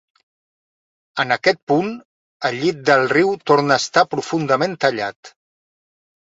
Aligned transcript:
En 1.23 1.33
aquest 1.35 1.59
punt 1.71 1.91
el 2.49 2.57
llit 2.63 2.79
del 2.91 3.05
riu 3.13 3.29
torna 3.51 3.77
a 3.77 3.83
estar 3.83 4.05
profundament 4.15 4.75
tallat. 4.87 5.33